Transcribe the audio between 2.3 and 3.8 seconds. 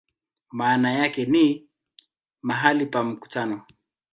"mahali pa mkutano".